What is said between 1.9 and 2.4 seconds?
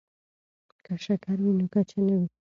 نه وي.